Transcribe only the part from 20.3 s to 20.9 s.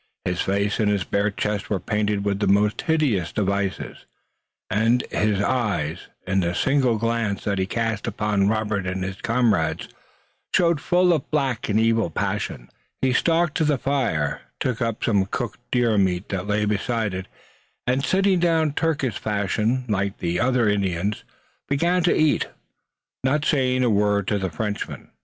other